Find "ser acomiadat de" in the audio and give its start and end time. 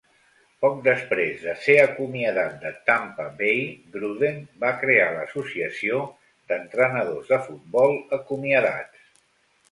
1.65-2.71